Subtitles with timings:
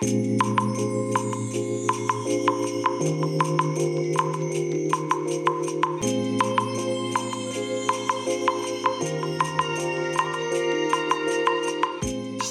[0.00, 0.04] は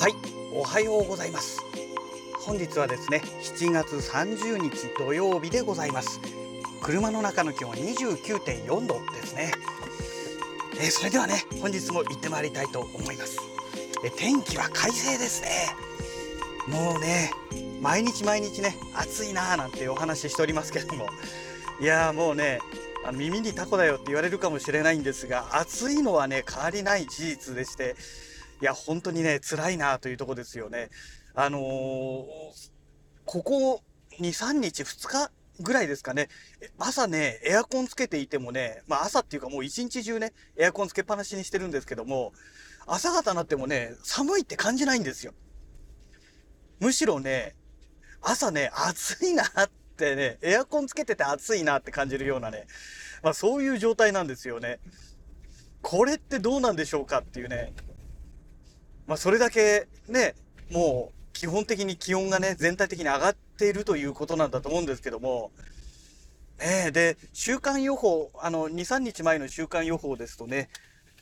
[0.09, 0.15] い、
[0.51, 1.63] おはようございます。
[2.39, 6.19] 本日はですね、7月30日土曜日でございます。
[6.81, 9.53] 車の中の気温は29.4度ですね。
[10.75, 13.39] えーそれではね、本日も行ってまいりたいと思います。
[14.03, 15.86] え天気は快晴ですね。
[16.67, 17.31] もうね、
[17.81, 21.07] 毎日毎日ね、暑いなーなんてお話ししておりますけども、
[21.79, 22.59] いやーもうね、
[23.05, 27.95] あの耳にタコだよって言われるかもしれないんですが、暑いのはね、変わりない事実でして、
[28.61, 30.89] いや、本当にね、辛いなというとこですよね。
[31.35, 31.61] あのー
[33.23, 33.83] ここ
[34.19, 36.27] 2、3日、2日ぐらいですかね、
[36.77, 42.33] 朝ね、エアコンつけていてもね、まあ朝っていうかもう一日中ね、エアコンつけっぱなしにしてるんですけども、
[42.85, 45.33] 朝方になってもね、寒いって感じないんですよ。
[46.79, 47.55] むしろね、
[48.21, 52.67] 朝ね、暑いなってね、エアコンつけてて暑いなって感じるようなね、
[53.23, 54.79] まあそういう状態なんですよね。
[55.81, 57.73] これってどうなんでしょうかっていうね。
[59.05, 60.35] まあそれだけね、
[60.71, 65.51] もう基本的に気温がね、全体的に上がっているということなんだと思うんですけども、
[66.59, 70.69] ねえ、で、週間予報、あの、2、3日前の週間予報ですとね、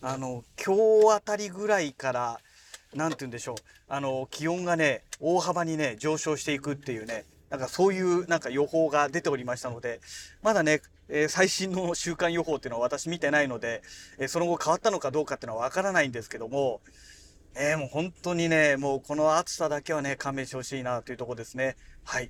[0.02, 0.76] あの、今
[1.10, 2.40] 日あたりぐらいから、
[2.96, 3.56] なんて言うんでしょう、
[3.90, 10.00] あの、気温がね、大幅にね、上昇していくっていうね、なんかそういうなんか予報が出ておりましたので、
[10.42, 13.84] まだね、えー最新の週間予報っていうのは私見てないので、
[14.18, 16.82] えーその後変わったのかどうかっていうのはわからないんですけども、
[17.56, 21.76] えーもう本当にね、もうこの暑さだけはね、勘弁してほしいなというところですね。
[22.04, 22.30] はい。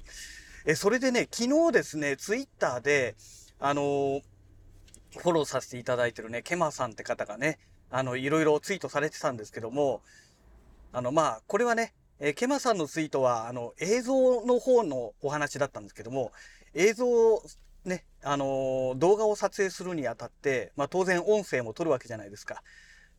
[0.66, 3.16] えーそれでね、昨日ですね、ツイッターで、
[3.60, 4.22] あのー
[5.18, 7.58] フォローさせていただいてるね、ケマさんって方がね、
[7.90, 10.02] あの、いろいろツイートされてたんですけども、
[10.96, 16.32] あの、まあ、これはね、えーケマさんのツイートは、あの、映像の方のお話だったんですけども、
[16.74, 17.44] 映像を
[17.84, 22.64] ね、あのー動画を撮影するにあたって、まあ、当然音声も撮るわけじゃないですか。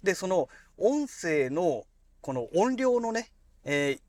[0.02, 0.48] で、その
[0.78, 1.84] 音声の
[2.22, 3.30] この音量のね、
[3.64, 4.00] えー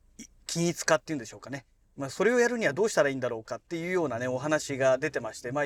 [0.45, 1.65] 均一化っていうんでしょうかね。
[1.97, 5.65] まあ、それをやるにはどうしたらいいんだろうかっていうようなね、お話が出てまして、まあ、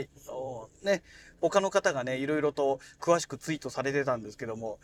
[0.84, 1.04] ね、
[1.40, 4.80] 他の方がね、いろいろと詳しくツイートされてたんですけども、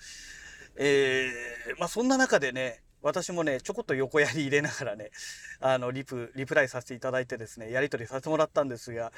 [0.75, 5.11] えーまあ、そんな中でね、私もね、ちょこっと横やり入れながらね、
[5.59, 9.11] あの、リプ、リプライさせていただいてですね、やり取りさせてもらったんですが、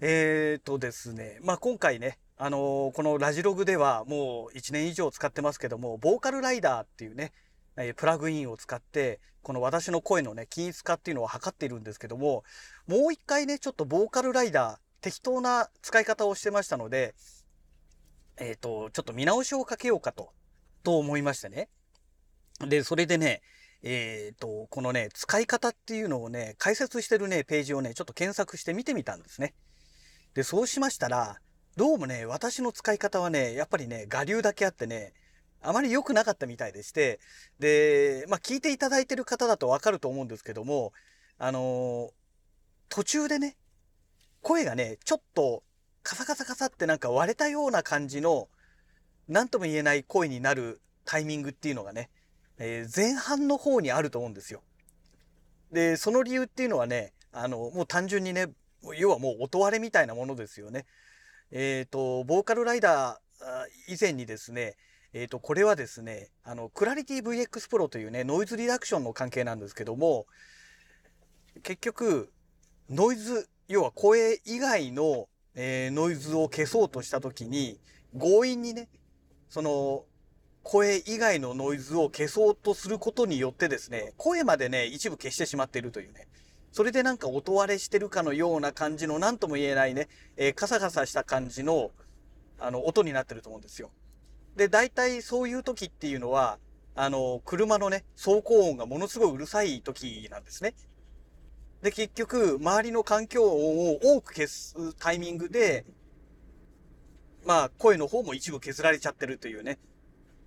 [0.00, 7.32] えーとですね、まあ、今回ね、あのーこのラジログではもう1年以上使ってますけども、ボーカルライダーっていうね、
[7.96, 12.44] プラグインを使って、この私の声のね、均一化っていうのを測っているんですけども、
[12.86, 17.14] もう一回ね、ちょっとボーカルライダー、適当な使い方をしてましたので、
[18.38, 20.32] えっ、と、ちょっと見直しをかけようかと、
[20.82, 21.68] と思いましてね。
[22.60, 23.42] で、それでね、
[23.82, 29.54] えっ、と、このね、使い方っていうのをね、解説してるね、ページをね、ちょっと検索して見てみたんですね。
[30.34, 31.38] で、そうしましたら、
[31.76, 35.12] どうもね、私の使い方はね、やっぱりね、我流だけあってね、
[35.60, 37.20] あまり良くなかったみたいでして、
[37.58, 40.92] で、まあ、聞いていただいてる方だとわかると思うんですけども、
[41.38, 42.24] あのー
[42.88, 43.56] 途中でね、
[44.40, 45.64] 声がね、ちょっと
[46.04, 48.48] カサカサカサってなんか割れたような感じの、
[49.26, 52.10] なんとも言えない声になるタイミングっていうのがね、
[52.58, 54.62] えー前半の方にあると思うんですよ。
[55.72, 58.46] で、その理由っていうのはね、あの、もう単純にね、
[58.96, 60.86] 要はもう音割れみたいなものですよね。
[61.50, 64.76] えっ、と、ボーカルライダー以前にですね、
[65.12, 70.26] えっ、と、これはですね、あの、クラリティ VX Pro というね、ノイズリダクションの関係なんですけども、
[71.62, 72.32] 結局、
[72.90, 77.78] ノイズ、要は声以外の、えーノイズを消そうとしたときに、
[78.18, 78.88] 強引にね、
[79.48, 80.04] その、
[80.64, 86.26] 声以外のノイズを消そうとすることによってですね、声までね、一部消してしまっているというね。
[86.72, 91.90] それでなんか音割れしてるかのような感じの何とも言えないね、えーカサカサした感じの、
[92.58, 93.90] あの、音になってると思うんですよ。
[94.56, 96.58] で、大体そういう時っていうのは、
[96.96, 100.74] あの、車のね、走行音がものすごいうるさい時なんですね。
[101.82, 105.84] で、結局、周りの環境音を多く消すタイミングで、
[107.44, 109.78] まあ、声の方も一部削られちゃってるというね。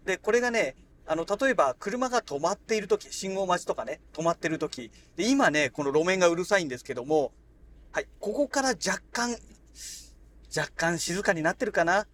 [0.08, 0.76] で、これがね、
[1.06, 4.90] あの、例えば、車が止まっている時、信号待ちとかね、止まってる時。
[5.18, 7.34] で、今ね、この路面がうるさいんですけども、
[7.92, 9.38] はい、ここから若干、
[10.56, 12.08] 若干静かになってるかな？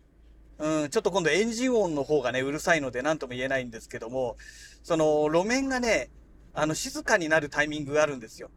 [0.57, 4.37] うん、ちょっと今度エンジン音の方がね、うるさいので何とも言えないんですけども、
[4.83, 6.09] その、路面がね、
[6.53, 8.49] あの、静かになるタイミングがあるんですよ。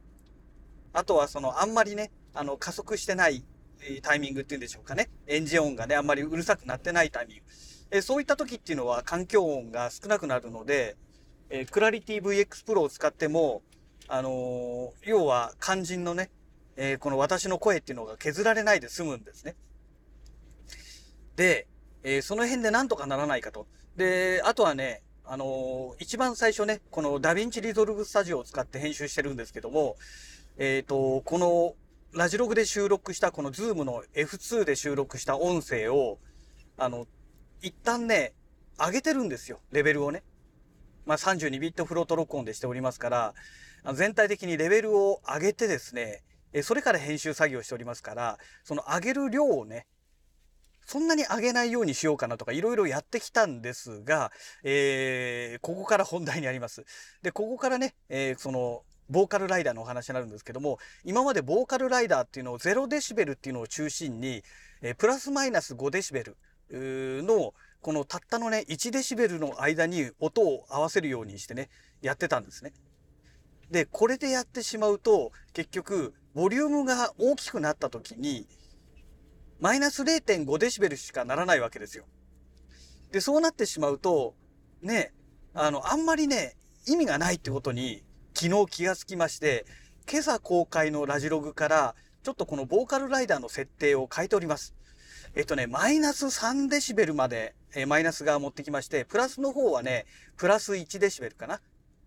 [0.93, 3.44] あとは、その、あんまりね、あの、加速してない
[4.03, 5.11] タイミングっていうんでしょうかね。
[5.27, 7.43] エンジン音がね、あんまりうるさくなってないタイミング。
[7.96, 10.96] えそういった時っていうのは環境音が少なくなるので、
[11.50, 13.62] えークラリティ VX Pro を使っても、
[14.08, 16.31] あのー、要は肝心のね、
[16.76, 19.56] えー、この私の声っていうのが削られないで済むんですね。
[21.37, 21.66] で、
[22.02, 23.66] え、その辺でなんとかならないかと。
[23.96, 29.96] で、あとはね、あの、一番最初ね、この DaVinci Resolve Studio を使って編集してるんですけども、
[30.56, 31.75] えっ、と、この
[32.12, 36.19] ラジログで収録したこの Zoom の F2 で収録した音声を、
[36.78, 37.06] あの、
[37.62, 38.35] 一旦ね、
[38.79, 40.23] 上げてるんですよ、レベルをね。
[41.06, 43.35] まあ、32ビットフロート録音でしておりますから、
[43.94, 46.25] 全体的にレベルを上げてですね、
[46.62, 49.87] それから編集作業しておりますから、その上げる量をね、
[50.85, 54.31] そんなに上げないようにしようかなとかいろいろやってきたんですが、
[54.62, 56.85] えー、ここから本題にあります。
[57.23, 64.43] で、ここからね、えー、その、ボーカルライダーのお話になるんですけども、今までボーカルライダーっていうのを0デシベルっていうのを中心に、
[64.81, 66.37] えー、プラスマイナス5デシベル
[66.71, 71.69] の、このたったのね、1デシベルの間に音を合わせるようにしてね、
[72.03, 72.73] やってたんですね。
[73.71, 78.47] で、これでやってしまうと、結局、ボリュームが大きくなった時に、
[79.59, 82.05] マイナス0.5デシベルしかならないわけですよ。
[83.11, 84.35] で、そうなってしまうと、
[84.83, 85.13] ね、
[85.55, 88.05] あの、あんまりね、意味がないってことに、
[88.35, 89.65] 昨日気がつきまして、
[90.09, 94.75] 今朝公開のラジログから、ちょっとこのボーカルライダーの設定を変えております。
[95.37, 100.06] えっとね、マイナス3デシベルまで、えー、マイナスが持ってきまして、プラスの方はね、
[100.38, 101.61] プラス1デシベルかな。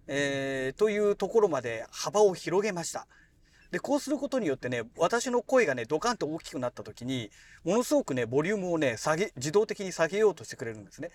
[0.08, 3.06] えー、というところまで幅を広げました。
[3.70, 7.30] で、こうすることによってね、私の声がね、ドカンと大きくなった時に、
[7.64, 11.12] ものすごくね、ボリュームをね、下げ、自動的に下げようとしてくれるんですね。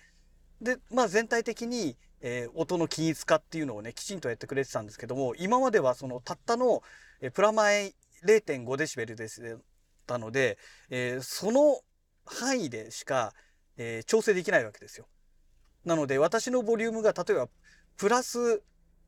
[0.61, 6.81] で、まあ全体的に、えー、音の均一化っていうのをね、きちんとやってくれてたんですけども、今まではそのたったの、
[7.19, 9.41] え、プラマイ0.5デシベルでし
[10.07, 10.57] たので、
[10.89, 11.81] えー、その
[12.25, 13.33] 範囲でしか、
[13.77, 15.07] え調整できないわけですよ。
[15.85, 17.47] なので私のボリュームが例えば
[17.97, 18.63] プラス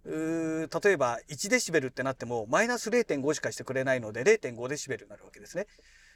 [0.05, 5.67] 例えば1デシベルってなってもマイナス0.5しかしてくれないので0.5デシベルになるわけですね。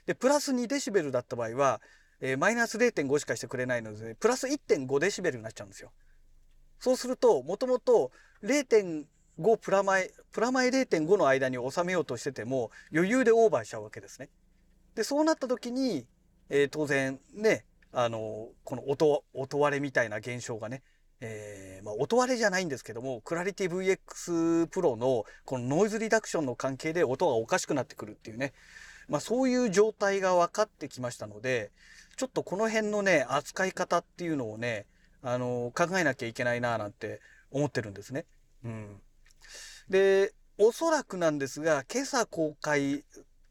[0.06, 1.82] で、プラス2デシベルだった場合は、
[2.22, 5.92] えー、マイナス0.5しかしてくれないので、プラス1.5デシベルになっちゃうんですよ。
[6.80, 8.12] そうすると、もともと
[8.44, 9.06] 0.5
[9.58, 14.30] プラマイ、プラマイ0.5の間に収めようとしてても余裕でオーバーしちゃうわけですね。
[14.96, 16.08] で、そうなった時に、
[16.54, 17.64] えー、当然ね、
[17.94, 20.84] あの、この音、音割れみたいな現象がね、
[21.22, 28.52] えー、まあ、音割れじゃないんですけども、クラリティ VX Pro のこのノイズリダクションの関係で音がおかしくなってくるっていうね、
[29.08, 31.72] まあ、そういう状態が分かってきましたので、
[32.18, 34.88] ちょっとこの辺のね、扱い方っていうのをね、
[35.24, 38.26] あの、考えなきゃいけないななんて思ってるんですね。
[38.66, 39.02] うん。
[39.90, 43.06] で、おそらくなんですが、今朝公開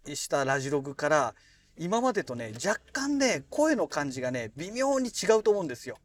[0.07, 1.35] したラジログから、
[1.81, 5.97] 今までとね、若干ね、声の感じがね、微妙に違うと思うんですよ。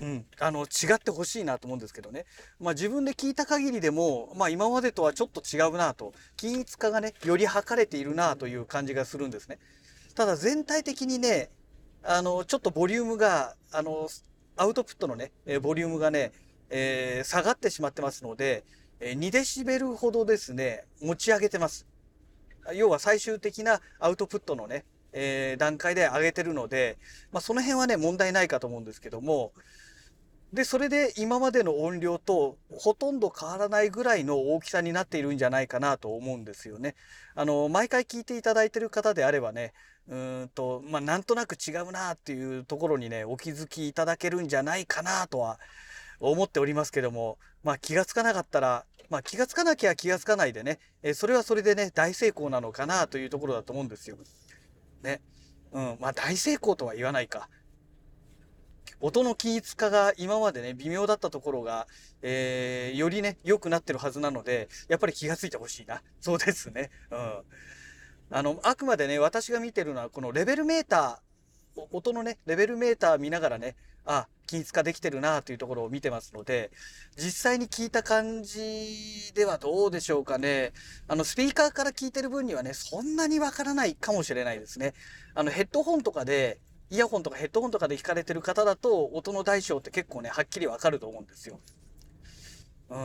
[0.00, 2.24] うん、あの違ってほしいなと思うんですけどね、
[2.58, 6.14] まあ、自分で聞いた限りでも、まあ、今までとはちょっと違うなと。
[6.38, 9.58] 均一化がねより測れているなという感じがするんですね。
[10.14, 11.50] ただ全体的にね
[12.02, 14.08] あのちょっとボリュームがあの
[14.56, 16.32] アウトプットのねボリュームがね、
[16.70, 18.64] えー、下がってしまってますので
[19.00, 21.90] 2デシベルほどですね持ち上げてます。
[22.72, 26.98] 要は最終的なアウトプットのね、えー、段階で上げてるので、
[27.32, 29.52] まあ、その辺はね問題ないかと思うんですけども
[30.52, 36.96] で、それで今までの音量とほとんど変わらないぐらいの大きさになっているんじゃないかなと思うんですよね。
[37.36, 39.72] あの、毎回聞いていただいてる方であればね、
[40.08, 45.60] うんと、まあ、なんとなく違うなっていうところにね、お気づきいただけるんじゃないかなとは
[46.18, 54.16] 思っておりますけども、まあ、気がつかなかったら、まあ、気がつかなきゃ気がつかないでね、えそれはそれでね、大成功なのかなというところだと思うんですよ。
[55.02, 55.20] ね。
[55.72, 57.48] うん、まあ、大成功とは言わないか。
[59.00, 61.88] 音の均一化が今までね、微妙だったところが、
[62.22, 66.02] えー、よりね、良くなってるはずなので、やっぱり気がついてほしいな。
[66.20, 66.90] そうですね。
[67.10, 67.42] うん。
[68.30, 76.72] あの、あくまでね、私が見てるのは、このレベルメーター、音のね、レベルメーター見ながらね、あ、均一化できてるなというところを見てますので、
[77.16, 80.72] 実際に聞いた感じではどうでしょうかね。
[81.06, 84.94] あの、スピーカーから聞いてる分にはね、そんなにわからないかもしれないですね。
[85.34, 91.60] あの、ヘッドホンとかで、イヤホンとかヘッドホンとかで聞かれてる方だと、音の大小って結構ね、はっきりわかると思うんですよ。
[92.88, 92.98] うん。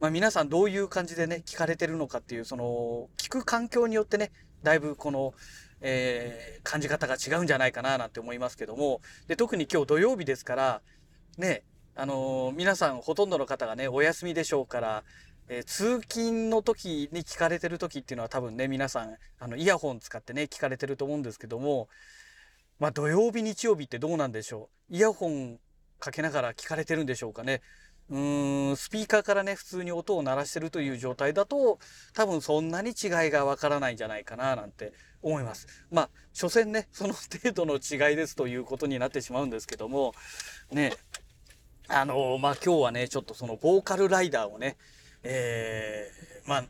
[0.00, 5.34] まあ皆さんどういう感じでね、聞かれてるのかっていう、その、聞く環境によってね、だいぶこの、
[5.80, 10.82] えー、感じ方が違うんじゃないかななんて思いますけども、で、特に今日土曜日ですから、
[11.36, 11.62] ね、
[11.94, 15.04] あのー、皆さんほとんどの方がね、お休みでしょうから、
[15.48, 21.88] えー、通勤の時に聞かれてる時っていうのは多分ね、皆さん、あの、イヤホン使ってね、聞かれてると思うんですけども、
[22.78, 24.94] まあ土曜日、日曜日ってどうなんでしょう？
[24.94, 25.58] イヤホン
[25.98, 27.60] かけながら聞かれてるんでしょうかね？
[28.10, 31.78] うーんスピーカーからね普通に音を鳴らしてるという状態だと
[32.14, 35.66] 多分そんなに違いがわからないんじゃないかななんて思います。
[35.90, 40.14] まあ所詮ねその程度の違いですということになってしまうんですけども
[40.70, 40.92] ね
[41.88, 44.76] あのまあ今日はねちょっとそのボーカルライダーをね
[45.22, 46.64] えー、まあ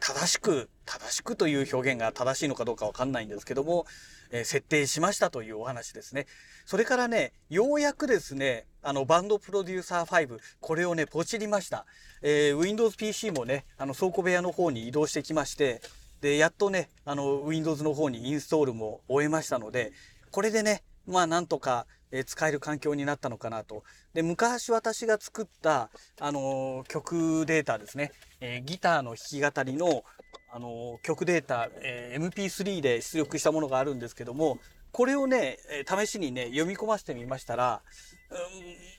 [0.00, 3.86] 正しく正しくという表現が正しいのかどうかわかんないんですけども、
[4.30, 6.26] えー、設定しましたというお話ですね。
[6.66, 11.86] それからね、ようやくですね、あの、バンドプロデューサー5、これをね、ポチりました。
[12.20, 15.80] えー、Windows PC もね、あの、倉庫部屋の方に移動してきまして、
[16.20, 19.92] で、やっとね、あの、Windows の方にインストールも終えましたので、
[20.30, 23.82] これでね、まあ、なんとか、え使える環境になったのかなと。
[24.12, 30.04] で、昔私が作った、あのー、曲データですね、えー、ギターの弾き語りの、
[30.52, 34.58] あのー、曲データ、え MP3 で出力したものがあるんですけども、
[34.92, 37.82] これをね、試しにね、読み込ませてみましたら、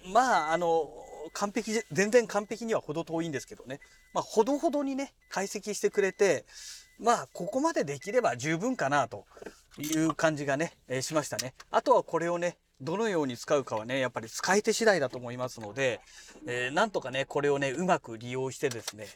[0.05, 0.89] うん、まあ、あの、
[1.33, 3.79] 完璧、全然完璧には程遠いんですけどね。
[4.13, 6.45] まあ、ほどほどにね、解析してくれて、
[6.99, 9.25] まあ、ここまでできれば十分かなと
[9.77, 11.53] いう感じがね、えー、しましたね。
[11.71, 16.01] あとはこれをね、どのように使うかはね、やっぱり使い手次第だと思いますので、
[16.47, 19.07] えー、なんとかね、これをね、うまく利用してですね、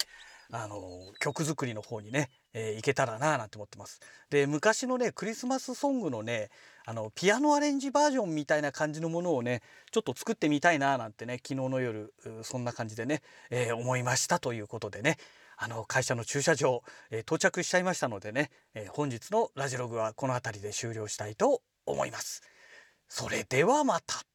[0.51, 0.79] あの、
[1.19, 3.99] 曲作りの方にね、えー、いけたらなぁなんて思ってます。
[4.29, 6.49] で、昔のね、クリスマスソングのね、
[6.85, 12.13] あの、ピアノアレンジバージョンみたいな感じのものをね、ちょっと作ってみたいなぁなんてね、昨日の夜、
[12.43, 15.17] そんな感じでね、えー、思いましたということでね、
[15.57, 22.41] あの、会社の駐車場、えー、到着しちゃいましたのでね、え本日のラジログはこの辺りで終了したいと思います。
[23.07, 24.28] それではまた。